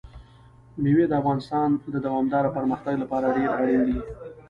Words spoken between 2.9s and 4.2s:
لپاره ډېر اړین دي.